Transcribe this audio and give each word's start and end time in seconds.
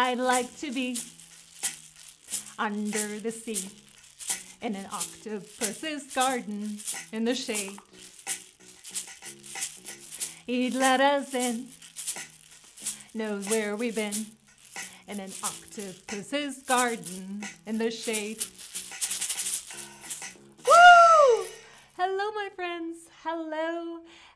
I'd 0.00 0.18
like 0.18 0.56
to 0.58 0.70
be 0.70 0.96
under 2.56 3.18
the 3.18 3.32
sea 3.32 3.68
in 4.62 4.76
an 4.76 4.86
octopus's 4.92 6.14
garden 6.14 6.78
in 7.10 7.24
the 7.24 7.34
shade. 7.34 7.76
He'd 10.46 10.74
let 10.74 11.00
us 11.00 11.34
in, 11.34 11.66
knows 13.12 13.50
where 13.50 13.74
we've 13.74 13.96
been 13.96 14.14
in 15.08 15.18
an 15.18 15.32
octopus's 15.42 16.62
garden 16.62 17.42
in 17.66 17.78
the 17.78 17.90
shade. 17.90 18.44
Woo! 20.64 21.46
Hello, 21.96 22.30
my 22.36 22.50
friends. 22.54 22.98
Hello, 23.24 23.77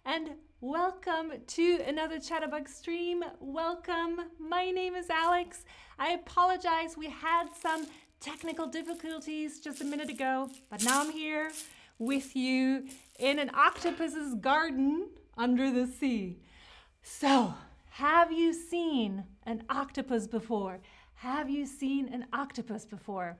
and 0.05 0.31
welcome 0.61 1.33
to 1.47 1.81
another 1.87 2.19
Chatterbug 2.19 2.69
stream. 2.69 3.23
Welcome. 3.41 4.21
My 4.39 4.71
name 4.71 4.97
is 4.97 5.09
Alex. 5.09 5.65
I 5.99 6.13
apologize. 6.13 6.97
We 6.97 7.09
had 7.09 7.45
some 7.61 7.87
technical 8.21 8.67
difficulties 8.67 9.61
just 9.61 9.81
a 9.81 9.85
minute 9.85 10.11
ago, 10.11 10.51
but 10.71 10.83
now 10.85 11.03
I'm 11.03 11.13
here 11.13 11.53
with 11.99 12.35
you 12.35 12.89
in 13.19 13.39
an 13.39 13.51
octopus's 13.55 14.35
garden 14.35 15.09
under 15.39 15.71
the 15.71 15.87
sea. 15.87 16.41
So, 17.03 17.55
have 17.91 18.33
you 18.33 18.53
seen 18.53 19.25
an 19.47 19.63
octopus 19.71 20.27
before? 20.27 20.81
Have 21.15 21.49
you 21.49 21.65
seen 21.65 22.09
an 22.09 22.27
octopus 22.33 22.85
before? 22.85 23.39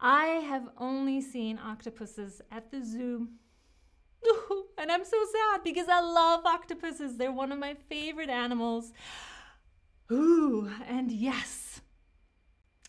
I 0.00 0.26
have 0.48 0.68
only 0.78 1.20
seen 1.20 1.58
octopuses 1.58 2.40
at 2.52 2.70
the 2.70 2.84
zoo. 2.84 3.28
and 4.78 4.90
I'm 4.90 5.04
so 5.04 5.16
sad 5.32 5.62
because 5.64 5.88
I 5.88 6.00
love 6.00 6.44
octopuses. 6.44 7.16
They're 7.16 7.32
one 7.32 7.52
of 7.52 7.58
my 7.58 7.74
favorite 7.88 8.30
animals. 8.30 8.92
Ooh, 10.10 10.70
and 10.88 11.10
yes, 11.10 11.80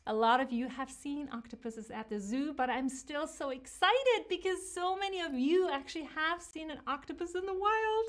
a 0.05 0.13
lot 0.13 0.41
of 0.41 0.51
you 0.51 0.67
have 0.67 0.91
seen 0.91 1.29
octopuses 1.31 1.89
at 1.89 2.09
the 2.09 2.19
zoo, 2.19 2.53
but 2.53 2.69
I'm 2.69 2.89
still 2.89 3.25
so 3.25 3.51
excited 3.51 4.27
because 4.27 4.73
so 4.73 4.97
many 4.97 5.21
of 5.21 5.33
you 5.33 5.69
actually 5.69 6.09
have 6.15 6.41
seen 6.41 6.69
an 6.69 6.79
octopus 6.87 7.35
in 7.35 7.45
the 7.45 7.53
wild. 7.53 8.05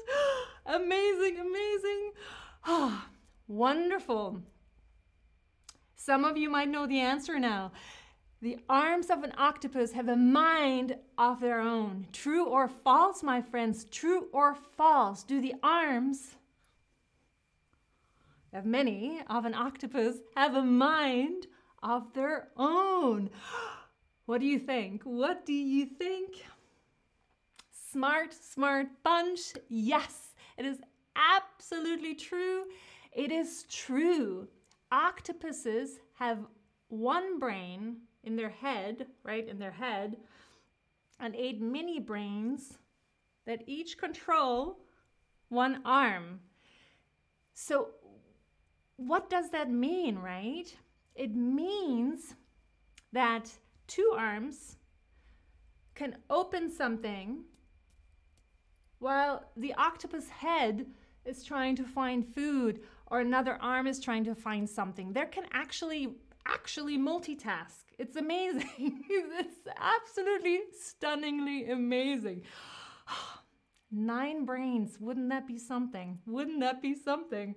amazing, 0.83 1.39
amazing. 1.39 2.13
Oh, 2.67 3.05
wonderful. 3.47 4.43
Some 5.95 6.25
of 6.25 6.37
you 6.37 6.51
might 6.51 6.69
know 6.69 6.87
the 6.87 7.01
answer 7.01 7.39
now. 7.39 7.71
The 8.45 8.59
arms 8.69 9.09
of 9.09 9.25
an 9.25 9.33
octopus 9.39 9.93
have 9.93 10.07
a 10.07 10.17
mind 10.17 10.99
of 11.17 11.41
their 11.41 11.61
own. 11.61 12.09
True 12.13 12.45
or 12.45 12.69
false, 12.69 13.23
my 13.23 13.41
friends? 13.41 13.87
True 13.91 14.29
or 14.35 14.55
false? 14.77 15.23
Do 15.23 15.41
the 15.41 15.55
arms 15.63 16.35
of 18.53 18.67
many 18.67 19.23
of 19.31 19.47
an 19.47 19.55
octopus 19.55 20.19
have 20.37 20.55
a 20.55 20.63
mind 20.63 21.47
of 21.83 22.13
their 22.13 22.49
own. 22.59 23.31
What 24.27 24.43
do 24.43 24.47
you 24.47 24.59
think? 24.59 25.03
What 25.05 25.47
do 25.47 25.55
you 25.55 25.87
think? 25.87 26.45
Smart, 27.93 28.35
smart 28.35 28.89
bunch. 29.03 29.55
Yes, 29.69 30.35
it 30.59 30.67
is 30.67 30.79
absolutely 31.15 32.15
true. 32.15 32.65
It 33.13 33.33
is 33.33 33.65
true. 33.71 34.49
Octopuses 34.93 35.99
have 36.19 36.39
one 36.89 37.39
brain 37.39 38.03
in 38.25 38.37
their 38.37 38.51
head, 38.51 39.07
right, 39.23 39.47
in 39.49 39.59
their 39.59 39.73
head, 39.73 40.17
and 41.21 41.35
eight 41.37 41.61
mini 41.61 42.01
brains 42.01 42.79
that 43.47 43.63
each 43.67 43.99
control 43.99 44.79
one 45.49 45.81
arm. 45.85 46.41
So, 47.53 47.91
what 48.97 49.31
does 49.31 49.51
that 49.51 49.71
mean, 49.71 50.19
right? 50.19 50.75
It 51.15 51.35
means 51.35 52.35
that 53.13 53.51
two 53.87 54.15
arms 54.17 54.77
can 55.95 56.17
open 56.31 56.71
something 56.71 57.45
while 58.99 59.45
the 59.57 59.75
octopus 59.75 60.29
head 60.29 60.87
is 61.25 61.45
trying 61.45 61.77
to 61.77 61.85
find 61.85 62.27
food 62.35 62.81
or 63.07 63.21
another 63.21 63.59
arm 63.61 63.87
is 63.87 64.01
trying 64.01 64.25
to 64.25 64.35
find 64.35 64.69
something. 64.69 65.13
There 65.13 65.27
can 65.27 65.45
actually 65.53 66.17
actually 66.47 66.99
multitask. 66.99 67.85
It's 67.99 68.17
amazing. 68.17 69.05
it's 69.09 69.69
absolutely 69.77 70.61
stunningly 70.79 71.71
amazing. 71.71 72.43
Nine 73.91 74.45
brains. 74.45 74.99
Wouldn't 75.01 75.29
that 75.31 75.47
be 75.47 75.59
something? 75.59 76.19
Wouldn't 76.27 76.61
that 76.61 76.83
be 76.83 76.95
something? 76.95 77.55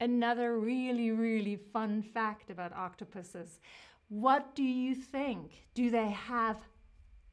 Another 0.00 0.58
really, 0.58 1.10
really 1.10 1.56
fun 1.56 2.02
fact 2.02 2.50
about 2.50 2.72
octopuses. 2.72 3.58
What 4.08 4.54
do 4.54 4.62
you 4.62 4.94
think? 4.94 5.52
Do 5.74 5.90
they 5.90 6.10
have 6.10 6.56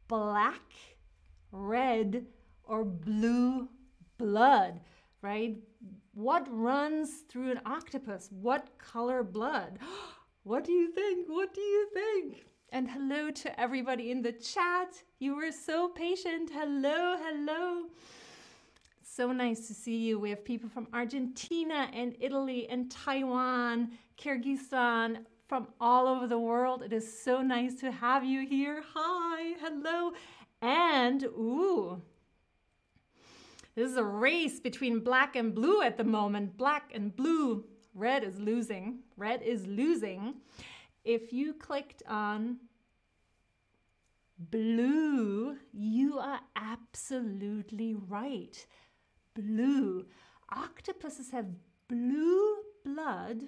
black, 0.08 0.74
red, 1.52 2.26
or 2.64 2.84
blue 2.84 3.70
blood, 4.18 4.82
right? 5.22 5.58
What 6.16 6.48
runs 6.50 7.24
through 7.28 7.52
an 7.52 7.60
octopus? 7.66 8.30
What 8.32 8.78
color 8.78 9.22
blood? 9.22 9.80
What 10.44 10.64
do 10.64 10.72
you 10.72 10.92
think? 10.92 11.28
What 11.28 11.56
do 11.56 11.62
you 11.62 11.88
think? 11.92 12.46
And 12.70 12.88
hello 12.88 13.32
to 13.32 13.60
everybody 13.60 14.12
in 14.12 14.22
the 14.22 14.32
chat. 14.32 15.02
You 15.18 15.36
were 15.36 15.52
so 15.52 15.90
patient. 15.90 16.52
Hello, 16.54 17.18
hello. 17.20 17.88
So 19.02 19.32
nice 19.32 19.68
to 19.68 19.74
see 19.74 19.98
you. 19.98 20.20
We 20.20 20.30
have 20.30 20.46
people 20.46 20.70
from 20.70 20.88
Argentina 20.94 21.90
and 21.92 22.16
Italy 22.20 22.70
and 22.70 22.92
Taiwan, 22.92 23.90
Kyrgyzstan, 24.20 25.26
from 25.48 25.68
all 25.82 26.08
over 26.08 26.28
the 26.28 26.40
world. 26.40 26.84
It 26.84 26.94
is 26.94 27.22
so 27.24 27.42
nice 27.42 27.74
to 27.80 27.92
have 27.92 28.24
you 28.24 28.48
here. 28.48 28.84
Hi, 28.94 29.56
hello. 29.60 30.14
And, 30.62 31.24
ooh, 31.24 32.04
this 33.76 33.92
is 33.92 33.98
a 33.98 34.04
race 34.04 34.60
between 34.60 35.02
black 35.02 35.36
and 35.36 35.54
blue 35.54 35.82
at 35.82 35.98
the 35.98 36.04
moment. 36.04 36.58
Black 36.58 36.92
and 36.94 37.16
blue. 37.16 37.66
Red 37.94 38.24
is 38.24 38.40
losing. 38.40 39.00
Red 39.18 39.42
is 39.42 39.66
losing. 39.68 40.36
If 41.04 41.32
you 41.32 41.54
clicked 41.54 42.02
on 42.08 42.58
blue, 44.38 45.58
you 45.74 46.18
are 46.18 46.40
absolutely 46.56 47.96
right 47.96 48.66
blue. 49.34 50.06
Octopuses 50.56 51.32
have 51.32 51.48
blue 51.88 52.56
blood, 52.84 53.44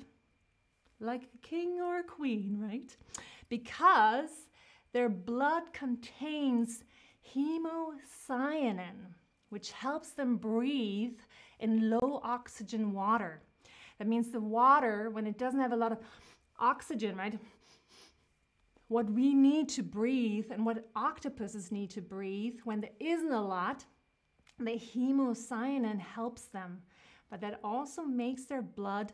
like 1.00 1.24
a 1.24 1.48
king 1.48 1.80
or 1.82 2.00
a 2.00 2.04
queen, 2.04 2.58
right? 2.60 2.96
Because 3.50 4.30
their 4.94 5.10
blood 5.10 5.74
contains 5.74 6.84
hemocyanin, 7.36 9.14
which 9.50 9.72
helps 9.72 10.10
them 10.12 10.38
breathe 10.38 11.18
in 11.60 11.90
low 11.90 12.22
oxygen 12.24 12.94
water. 12.94 13.42
That 14.00 14.08
means 14.08 14.30
the 14.30 14.42
water, 14.42 15.10
when 15.10 15.26
it 15.26 15.38
doesn't 15.38 15.60
have 15.60 15.74
a 15.74 15.78
lot 15.78 15.92
of 15.92 16.00
oxygen, 16.60 17.16
right? 17.16 17.40
What 18.88 19.10
we 19.10 19.34
need 19.34 19.70
to 19.70 19.84
breathe 19.84 20.52
and 20.52 20.66
what 20.66 20.88
octopuses 20.96 21.72
need 21.72 21.90
to 21.92 22.02
breathe 22.02 22.60
when 22.64 22.82
there 22.82 22.92
isn't 23.00 23.32
a 23.32 23.42
lot 23.42 23.86
the 24.60 24.72
hemocyanin 24.72 26.00
helps 26.00 26.46
them, 26.46 26.82
but 27.30 27.42
that 27.42 27.60
also 27.64 28.04
makes 28.04 28.46
their 28.46 28.62
blood 28.62 29.14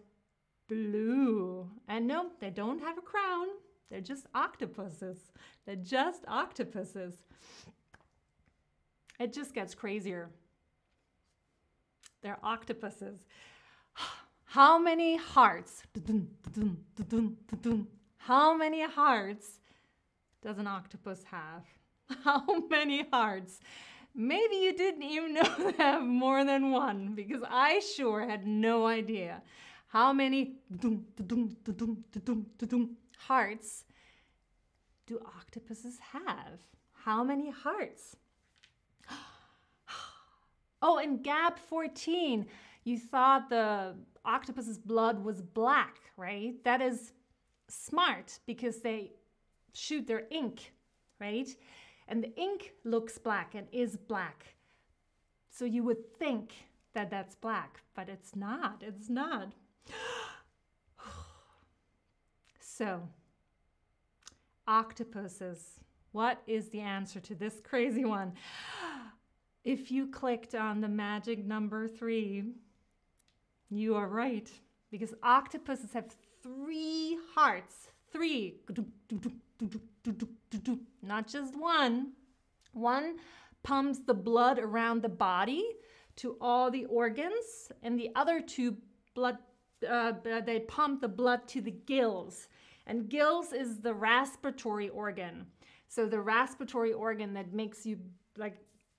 blue. 0.69 1.69
And 1.87 2.07
no, 2.07 2.31
they 2.39 2.49
don't 2.49 2.79
have 2.79 2.97
a 2.97 3.01
crown. 3.01 3.47
They're 3.89 4.01
just 4.01 4.27
octopuses. 4.33 5.31
They're 5.65 5.75
just 5.75 6.23
octopuses. 6.27 7.15
It 9.19 9.33
just 9.33 9.53
gets 9.53 9.75
crazier. 9.75 10.29
They're 12.21 12.39
octopuses. 12.43 13.25
How 14.45 14.77
many 14.77 15.17
hearts? 15.17 15.83
How 18.17 18.55
many 18.55 18.83
hearts 18.83 19.59
does 20.41 20.57
an 20.57 20.67
octopus 20.67 21.23
have? 21.23 21.63
How 22.23 22.43
many 22.69 23.07
hearts? 23.11 23.59
Maybe 24.15 24.57
you 24.57 24.77
didn't 24.77 25.03
even 25.03 25.33
know 25.33 25.43
they 25.59 25.83
have 25.83 26.03
more 26.03 26.45
than 26.45 26.71
one 26.71 27.15
because 27.15 27.41
I 27.49 27.79
sure 27.79 28.27
had 28.27 28.45
no 28.45 28.85
idea 28.85 29.41
how 29.93 30.11
many 30.11 30.55
hearts 33.17 33.85
do 35.05 35.19
octopuses 35.19 35.99
have? 35.99 36.65
How 36.93 37.23
many 37.23 37.51
hearts? 37.51 38.15
Oh, 40.83 40.99
and 40.99 41.23
gap 41.23 41.57
14, 41.57 42.45
you 42.83 42.99
thought 42.99 43.49
the 43.49 43.95
octopus's 44.25 44.77
blood 44.77 45.23
was 45.23 45.41
black, 45.41 45.97
right? 46.17 46.63
That 46.63 46.81
is 46.81 47.13
smart 47.69 48.37
because 48.45 48.81
they 48.81 49.13
shoot 49.73 50.05
their 50.05 50.23
ink, 50.29 50.73
right? 51.19 51.49
and 52.07 52.23
the 52.23 52.35
ink 52.35 52.73
looks 52.83 53.17
black 53.17 53.55
and 53.55 53.67
is 53.71 53.97
black. 53.97 54.55
So 55.49 55.65
you 55.65 55.83
would 55.83 56.17
think 56.17 56.53
that 56.93 57.09
that's 57.09 57.35
black, 57.35 57.81
but 57.95 58.09
it's 58.09 58.35
not. 58.35 58.83
It's 58.85 59.09
not. 59.09 59.53
so, 62.59 63.01
octopuses. 64.67 65.79
What 66.11 66.41
is 66.45 66.69
the 66.69 66.81
answer 66.81 67.19
to 67.21 67.35
this 67.35 67.59
crazy 67.63 68.05
one? 68.05 68.33
If 69.63 69.91
you 69.91 70.07
clicked 70.07 70.55
on 70.55 70.81
the 70.81 70.89
magic 70.89 71.45
number 71.45 71.87
three, 71.87 72.43
you 73.69 73.95
are 73.95 74.07
right 74.07 74.49
because 74.91 75.13
octopuses 75.23 75.93
have 75.93 76.15
three 76.41 77.17
hearts. 77.33 77.89
Three. 78.11 78.57
Not 81.01 81.27
just 81.27 81.55
one. 81.57 82.11
One 82.73 83.15
pumps 83.63 83.99
the 84.05 84.13
blood 84.13 84.59
around 84.59 85.01
the 85.01 85.09
body 85.09 85.65
to 86.17 86.37
all 86.41 86.69
the 86.69 86.85
organs, 86.85 87.71
and 87.81 87.99
the 87.99 88.11
other 88.15 88.39
two 88.39 88.77
blood 89.15 89.37
uh, 89.89 90.13
they 90.45 90.59
pump 90.67 91.01
the 91.01 91.07
blood 91.07 91.47
to 91.47 91.61
the 91.61 91.71
gills. 91.71 92.47
And 92.85 93.09
gills 93.09 93.53
is 93.53 93.79
the 93.79 93.93
respiratory 93.93 94.89
organ. 94.89 95.47
So 95.87 96.05
the 96.05 96.19
respiratory 96.19 96.93
organ 96.93 97.33
that 97.33 97.53
makes 97.53 97.85
you 97.85 97.97
like 98.37 98.57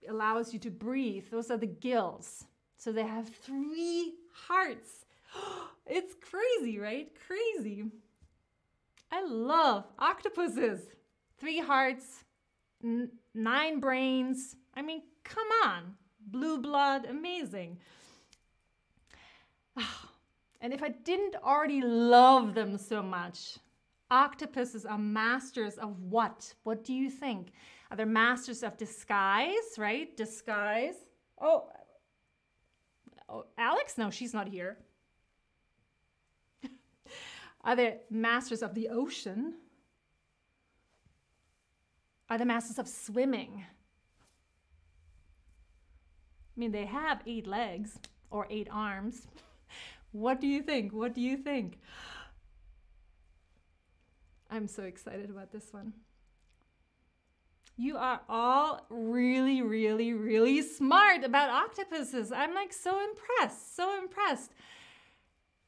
allows 0.09 0.53
you 0.53 0.59
to 0.61 0.71
breathe. 0.71 1.25
Those 1.31 1.51
are 1.51 1.57
the 1.57 1.67
gills. 1.67 2.45
So 2.77 2.93
they 2.93 3.07
have 3.07 3.29
three 3.29 4.15
hearts. 4.33 5.07
It's 5.87 6.15
crazy, 6.15 6.79
right? 6.79 7.13
Crazy. 7.27 7.85
I 9.13 9.23
love 9.23 9.85
octopuses. 9.99 10.81
Three 11.39 11.61
hearts, 11.61 12.25
nine 13.35 13.81
brains. 13.81 14.57
I 14.75 14.81
mean, 14.81 15.03
come 15.25 15.47
on. 15.63 15.95
Blue 16.27 16.59
blood, 16.59 17.05
amazing. 17.05 17.79
And 20.61 20.73
if 20.73 20.83
I 20.83 20.89
didn't 20.89 21.37
already 21.45 21.83
love 21.83 22.55
them 22.55 22.79
so 22.79 23.03
much, 23.03 23.59
octopuses 24.11 24.87
are 24.87 24.97
masters 24.97 25.75
of 25.75 26.01
what? 26.01 26.55
What 26.63 26.85
do 26.85 26.95
you 26.95 27.11
think? 27.11 27.53
Are 27.95 27.97
they 27.97 28.05
masters 28.07 28.65
of 28.65 28.77
disguise, 28.77 29.79
right? 29.79 30.17
Disguise. 30.17 30.97
Oh, 31.41 31.69
oh 33.29 33.45
Alex? 33.57 33.97
No, 33.97 34.11
she's 34.11 34.35
not 34.35 34.49
here. 34.49 34.79
are 37.65 37.77
they 37.77 37.99
masters 38.11 38.65
of 38.65 38.75
the 38.75 38.89
ocean? 38.89 39.55
Are 42.29 42.37
they 42.37 42.45
masters 42.45 42.81
of 42.81 42.89
swimming? 42.89 43.65
I 46.57 46.59
mean, 46.59 46.73
they 46.73 46.87
have 46.87 47.23
eight 47.29 47.47
legs 47.47 48.01
or 48.29 48.49
eight 48.51 48.67
arms. 48.73 49.29
what 50.11 50.41
do 50.41 50.49
you 50.49 50.63
think? 50.63 50.93
What 50.93 51.15
do 51.15 51.21
you 51.21 51.37
think? 51.37 51.79
I'm 54.51 54.67
so 54.67 54.83
excited 54.83 55.31
about 55.31 55.53
this 55.53 55.73
one. 55.73 55.93
You 57.77 57.97
are 57.97 58.21
all 58.29 58.87
really, 58.89 59.63
really, 59.63 60.13
really 60.13 60.63
smart 60.63 61.25
about 61.25 61.51
octopuses. 61.51 62.31
I'm 62.31 62.55
like 62.55 62.73
so 62.73 63.01
impressed, 63.03 63.75
so 63.75 63.99
impressed. 63.99 64.53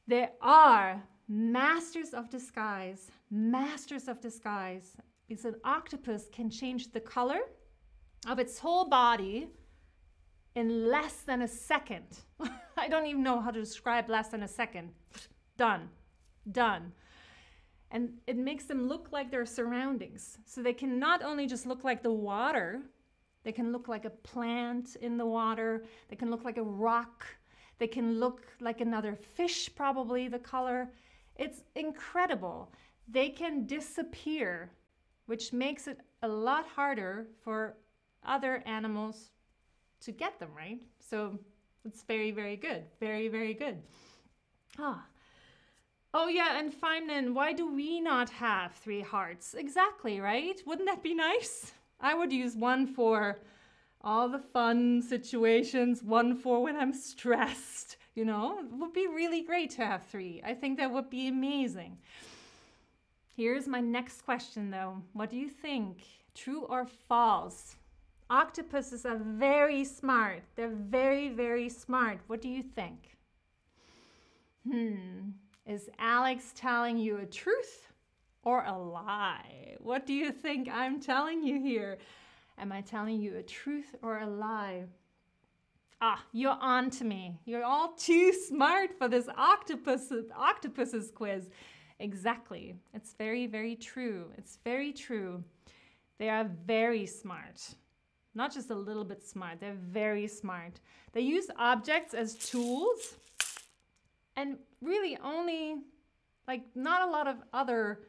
They 0.07 0.29
are 0.41 1.03
masters 1.27 2.13
of 2.13 2.29
disguise, 2.29 3.11
masters 3.29 4.07
of 4.07 4.21
disguise. 4.21 4.95
Because 5.27 5.43
an 5.43 5.55
octopus 5.65 6.29
can 6.31 6.49
change 6.49 6.93
the 6.93 7.01
color 7.01 7.39
of 8.25 8.39
its 8.39 8.59
whole 8.59 8.87
body 8.87 9.49
in 10.55 10.89
less 10.89 11.17
than 11.23 11.41
a 11.41 11.47
second. 11.47 12.19
I 12.77 12.87
don't 12.87 13.05
even 13.05 13.23
know 13.23 13.41
how 13.41 13.51
to 13.51 13.59
describe 13.59 14.09
less 14.09 14.29
than 14.29 14.43
a 14.43 14.47
second. 14.47 14.93
Done. 15.57 15.89
Done. 16.49 16.93
And 17.91 18.13
it 18.27 18.37
makes 18.37 18.65
them 18.65 18.87
look 18.87 19.09
like 19.11 19.31
their 19.31 19.45
surroundings. 19.45 20.39
So 20.45 20.61
they 20.61 20.73
can 20.73 20.99
not 20.99 21.23
only 21.23 21.47
just 21.47 21.65
look 21.65 21.83
like 21.83 22.03
the 22.03 22.11
water, 22.11 22.81
they 23.43 23.51
can 23.51 23.71
look 23.71 23.87
like 23.87 24.05
a 24.05 24.09
plant 24.09 24.97
in 25.01 25.17
the 25.17 25.25
water, 25.25 25.85
they 26.09 26.15
can 26.15 26.29
look 26.29 26.43
like 26.43 26.57
a 26.57 26.63
rock, 26.63 27.25
they 27.79 27.87
can 27.87 28.19
look 28.19 28.41
like 28.59 28.81
another 28.81 29.15
fish, 29.15 29.69
probably 29.73 30.27
the 30.27 30.39
color. 30.39 30.91
It's 31.37 31.63
incredible. 31.75 32.71
They 33.07 33.29
can 33.29 33.65
disappear, 33.65 34.71
which 35.27 35.53
makes 35.53 35.87
it 35.87 35.99
a 36.23 36.27
lot 36.27 36.65
harder 36.67 37.27
for 37.43 37.77
other 38.25 38.63
animals 38.65 39.31
to 40.01 40.11
get 40.11 40.39
them, 40.39 40.49
right? 40.55 40.81
So 40.99 41.39
it's 41.85 42.03
very, 42.03 42.31
very 42.31 42.57
good. 42.57 42.83
Very, 42.99 43.29
very 43.29 43.53
good. 43.53 43.81
Ah. 44.77 45.05
Oh, 46.13 46.27
yeah, 46.27 46.57
and 46.57 46.73
Feynman, 46.73 47.33
why 47.33 47.53
do 47.53 47.71
we 47.73 47.99
not 47.99 48.29
have 48.29 48.73
three 48.73 49.01
hearts? 49.01 49.53
Exactly, 49.53 50.19
right? 50.19 50.61
Wouldn't 50.65 50.87
that 50.87 51.03
be 51.03 51.13
nice? 51.13 51.73
I 51.99 52.13
would 52.13 52.31
use 52.31 52.55
one 52.55 52.87
for 52.87 53.39
all 54.01 54.29
the 54.29 54.39
fun 54.39 55.01
situations, 55.01 56.01
one 56.03 56.35
for 56.35 56.63
when 56.63 56.77
I'm 56.77 56.93
stressed. 56.93 57.97
You 58.15 58.25
know, 58.25 58.59
it 58.59 58.71
would 58.71 58.93
be 58.93 59.07
really 59.07 59.41
great 59.41 59.69
to 59.71 59.85
have 59.85 60.05
three. 60.05 60.41
I 60.43 60.53
think 60.53 60.77
that 60.77 60.91
would 60.91 61.09
be 61.09 61.27
amazing. 61.27 61.97
Here's 63.35 63.67
my 63.67 63.81
next 63.81 64.21
question, 64.23 64.71
though. 64.71 65.03
What 65.13 65.29
do 65.29 65.37
you 65.37 65.49
think? 65.49 66.03
True 66.33 66.63
or 66.63 66.85
false? 66.85 67.75
Octopuses 68.29 69.05
are 69.05 69.17
very 69.17 69.83
smart. 69.83 70.41
They're 70.55 70.69
very, 70.69 71.29
very 71.29 71.69
smart. 71.69 72.19
What 72.27 72.41
do 72.41 72.49
you 72.49 72.63
think? 72.63 73.17
Hmm. 74.67 75.29
Is 75.67 75.89
Alex 75.99 76.53
telling 76.55 76.97
you 76.97 77.17
a 77.17 77.25
truth 77.25 77.87
or 78.43 78.63
a 78.63 78.77
lie? 78.77 79.75
What 79.79 80.05
do 80.05 80.13
you 80.13 80.31
think 80.31 80.69
I'm 80.71 81.01
telling 81.01 81.43
you 81.43 81.59
here? 81.59 81.97
Am 82.57 82.71
I 82.71 82.79
telling 82.79 83.19
you 83.19 83.35
a 83.35 83.43
truth 83.43 83.93
or 84.01 84.19
a 84.19 84.25
lie? 84.25 84.85
Ah, 85.99 86.23
you're 86.31 86.57
on 86.61 86.89
to 86.91 87.03
me. 87.03 87.37
You're 87.45 87.65
all 87.65 87.93
too 87.97 88.31
smart 88.31 88.97
for 88.97 89.09
this 89.09 89.27
octopus 89.37 90.13
octopuses 90.35 91.11
quiz. 91.13 91.49
Exactly. 91.99 92.75
It's 92.93 93.13
very, 93.17 93.45
very 93.45 93.75
true. 93.75 94.31
It's 94.37 94.59
very 94.63 94.93
true. 94.93 95.43
They 96.17 96.29
are 96.29 96.49
very 96.65 97.05
smart 97.05 97.75
not 98.37 98.53
just 98.53 98.69
a 98.69 98.75
little 98.75 99.03
bit 99.03 99.23
smart, 99.23 99.59
they're 99.59 99.73
very 99.73 100.27
smart. 100.27 100.79
They 101.11 101.21
use 101.21 101.47
objects 101.57 102.13
as 102.13 102.35
tools 102.35 103.15
and 104.37 104.57
really 104.81 105.17
only, 105.23 105.75
like, 106.47 106.61
not 106.75 107.07
a 107.07 107.11
lot 107.11 107.27
of 107.27 107.37
other 107.51 107.99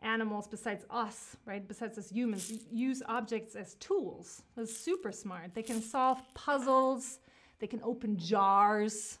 animals 0.00 0.48
besides 0.48 0.84
us, 0.90 1.36
right? 1.44 1.66
Besides 1.68 1.98
us 1.98 2.10
humans, 2.10 2.52
use 2.72 3.02
objects 3.06 3.54
as 3.54 3.74
tools. 3.74 4.42
They're 4.56 4.66
super 4.66 5.12
smart. 5.12 5.54
They 5.54 5.62
can 5.62 5.80
solve 5.80 6.20
puzzles, 6.34 7.20
they 7.60 7.68
can 7.68 7.80
open 7.84 8.18
jars. 8.18 9.18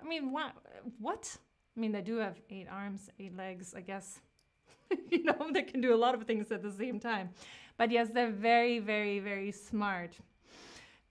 I 0.00 0.06
mean, 0.06 0.30
what? 0.30 0.52
What? 0.98 1.36
I 1.76 1.80
mean, 1.80 1.92
they 1.92 2.02
do 2.02 2.16
have 2.16 2.38
eight 2.50 2.68
arms, 2.70 3.10
eight 3.18 3.36
legs, 3.36 3.74
I 3.76 3.80
guess. 3.80 4.20
you 5.10 5.24
know, 5.24 5.50
they 5.52 5.62
can 5.62 5.80
do 5.80 5.94
a 5.94 5.96
lot 5.96 6.14
of 6.14 6.24
things 6.24 6.52
at 6.52 6.62
the 6.62 6.70
same 6.70 7.00
time. 7.00 7.30
But 7.76 7.90
yes, 7.90 8.08
they're 8.12 8.30
very, 8.30 8.78
very, 8.78 9.20
very 9.20 9.52
smart. 9.52 10.16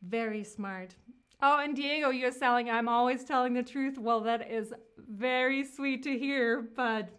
Very 0.02 0.44
smart. 0.44 0.94
Oh, 1.42 1.60
and 1.60 1.74
Diego, 1.74 2.10
you're 2.10 2.32
selling, 2.34 2.70
I'm 2.70 2.90
always 2.90 3.24
telling 3.24 3.54
the 3.54 3.64
truth. 3.64 3.98
Well, 3.98 4.20
that 4.22 4.52
is 4.52 4.74
very 4.98 5.64
sweet 5.64 6.04
to 6.04 6.18
hear, 6.18 6.70
but 6.76 7.10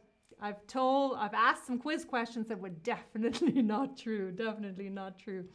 I've 0.43 0.67
told, 0.67 1.17
I've 1.19 1.33
asked 1.33 1.67
some 1.67 1.79
quiz 1.79 2.05
questions 2.05 2.47
that 2.49 2.59
were 2.59 2.69
definitely 2.85 3.63
not 3.63 3.97
true. 3.97 4.31
Definitely 4.31 4.91
not 4.91 5.19
true. 5.19 5.47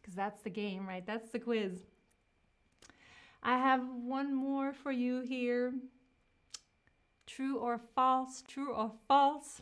Because 0.00 0.14
that's 0.14 0.42
the 0.42 0.50
game, 0.50 0.86
right? 0.86 1.06
That's 1.06 1.30
the 1.30 1.38
quiz. 1.38 1.84
I 3.42 3.58
have 3.58 3.82
one 3.86 4.34
more 4.34 4.72
for 4.72 4.90
you 4.90 5.20
here. 5.20 5.74
True 7.26 7.58
or 7.58 7.78
false? 7.94 8.42
True 8.48 8.72
or 8.72 8.90
false? 9.06 9.60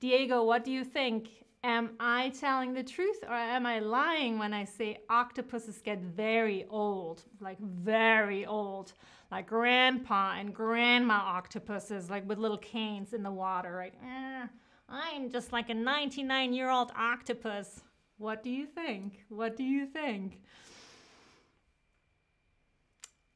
Diego, 0.00 0.42
what 0.42 0.64
do 0.64 0.72
you 0.72 0.84
think? 0.84 1.28
Am 1.68 1.90
I 2.00 2.30
telling 2.30 2.72
the 2.72 2.82
truth 2.82 3.18
or 3.28 3.34
am 3.34 3.66
I 3.66 3.78
lying 3.80 4.38
when 4.38 4.54
I 4.54 4.64
say 4.64 5.02
octopuses 5.10 5.82
get 5.84 5.98
very 5.98 6.64
old? 6.70 7.24
Like 7.40 7.60
very 7.60 8.46
old. 8.46 8.94
Like 9.30 9.48
grandpa 9.48 10.36
and 10.38 10.54
grandma 10.54 11.16
octopuses, 11.16 12.08
like 12.08 12.26
with 12.26 12.38
little 12.38 12.56
canes 12.56 13.12
in 13.12 13.22
the 13.22 13.30
water, 13.30 13.70
right? 13.70 13.92
Eh, 14.02 14.46
I'm 14.88 15.30
just 15.30 15.52
like 15.52 15.68
a 15.68 15.74
99 15.74 16.54
year 16.54 16.70
old 16.70 16.90
octopus. 16.96 17.82
What 18.16 18.42
do 18.42 18.48
you 18.48 18.64
think? 18.64 19.26
What 19.28 19.54
do 19.54 19.62
you 19.62 19.84
think? 19.84 20.40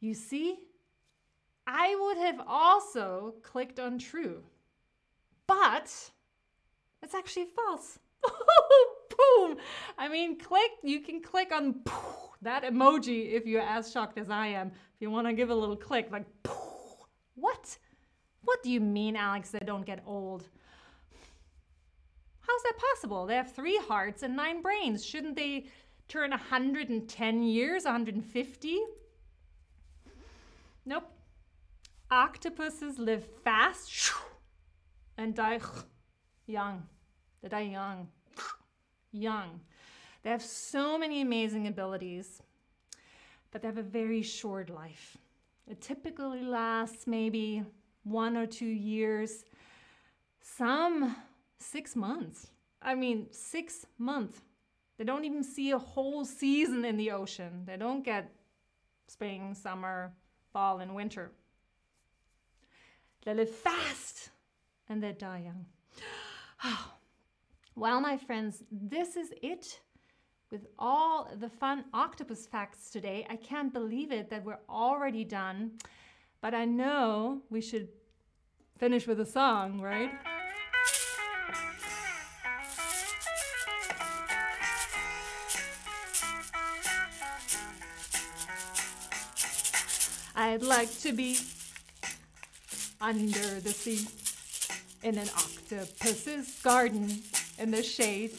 You 0.01 0.15
see, 0.15 0.59
I 1.67 1.95
would 2.01 2.17
have 2.17 2.41
also 2.47 3.35
clicked 3.43 3.79
on 3.79 3.99
true, 3.99 4.43
but 5.47 5.93
it's 7.03 7.15
actually 7.15 7.45
false. 7.45 7.99
Boom! 8.23 9.57
I 9.99 10.09
mean, 10.09 10.39
click, 10.39 10.71
you 10.83 11.01
can 11.01 11.21
click 11.21 11.53
on 11.53 11.83
that 12.43 12.65
emoji 12.65 13.33
if 13.33 13.47
you're 13.47 13.63
as 13.63 13.91
shocked 13.93 14.19
as 14.19 14.31
I 14.31 14.49
am. 14.49 14.69
If 14.69 15.01
you 15.01 15.11
want 15.11 15.27
to 15.27 15.33
give 15.33 15.51
a 15.51 15.55
little 15.55 15.77
click, 15.77 16.09
like, 16.11 16.27
what? 17.35 17.79
What 18.43 18.63
do 18.63 18.71
you 18.71 18.81
mean, 18.81 19.17
Alex, 19.17 19.51
they 19.51 19.61
don't 19.65 19.87
get 19.87 20.03
old? 20.07 20.49
How's 22.41 22.63
that 22.65 22.75
possible? 22.79 23.27
They 23.27 23.37
have 23.37 23.53
three 23.53 23.79
hearts 23.89 24.23
and 24.23 24.37
nine 24.37 24.63
brains. 24.63 25.05
Shouldn't 25.05 25.37
they 25.37 25.67
turn 26.09 26.31
110 26.31 27.43
years, 27.43 27.85
150? 27.85 28.79
Nope. 30.85 31.05
Octopuses 32.11 32.99
live 32.99 33.25
fast 33.45 34.13
and 35.17 35.35
die 35.35 35.61
young. 36.47 36.83
They 37.43 37.49
die 37.49 37.61
young. 37.61 38.09
Young. 39.13 39.61
They 40.23 40.31
have 40.31 40.43
so 40.43 40.97
many 40.97 41.21
amazing 41.21 41.67
abilities, 41.67 42.43
but 43.51 43.61
they 43.61 43.69
have 43.69 43.79
a 43.79 43.83
very 43.83 44.23
short 44.23 44.71
life. 44.71 45.19
It 45.69 45.81
typically 45.81 46.43
lasts 46.43 47.07
maybe 47.07 47.65
one 48.05 48.37
or 48.37 48.47
two 48.47 48.67
years, 48.67 49.45
some 50.41 51.17
six 51.59 51.97
months. 51.97 52.49
I 52.81 52.95
mean, 52.95 53.27
six 53.31 53.87
months. 53.99 54.41
They 54.99 55.05
don't 55.05 55.25
even 55.25 55.43
see 55.43 55.71
a 55.71 55.79
whole 55.79 56.25
season 56.25 56.85
in 56.85 56.97
the 56.97 57.11
ocean. 57.11 57.65
They 57.65 57.77
don't 57.77 58.05
get 58.05 58.33
spring, 59.09 59.55
summer, 59.55 60.13
fall, 60.53 60.79
and 60.79 60.95
winter. 60.95 61.33
They 63.25 63.35
live 63.35 63.51
fast 63.51 64.31
and 64.89 65.03
they 65.03 65.13
die 65.13 65.43
young. 65.45 65.67
Oh, 66.65 66.93
well, 67.75 68.01
my 68.01 68.19
friends, 68.19 68.63
this 68.71 69.17
is 69.17 69.33
it 69.43 69.81
with 70.51 70.67
all 70.79 71.31
the 71.41 71.49
fun 71.49 71.85
octopus 71.95 72.47
facts 72.47 72.91
today. 72.91 73.27
I 73.31 73.37
can't 73.37 73.73
believe 73.73 74.13
it 74.13 74.29
that 74.29 74.45
we're 74.45 74.61
already 74.69 75.25
done, 75.25 75.73
but 76.43 76.55
I 76.55 76.67
know 76.67 77.41
we 77.49 77.63
should 77.63 77.89
finish 78.79 79.07
with 79.07 79.21
a 79.21 79.27
song, 79.27 79.81
right? 79.81 80.11
I'd 90.35 90.63
like 90.63 90.91
to 91.01 91.13
be 91.13 91.39
under 93.01 93.61
the 93.61 93.73
sea 93.73 94.07
in 95.03 95.17
an 95.17 95.29
octopus's 95.31 96.61
garden 96.63 97.23
in 97.59 97.71
the 97.71 97.83
shade. 97.83 98.33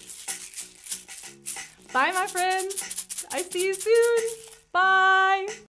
Bye, 1.94 2.12
my 2.12 2.28
friends. 2.28 3.26
I 3.32 3.42
see 3.44 3.66
you 3.66 3.74
soon. 3.74 4.24
Bye. 4.72 5.54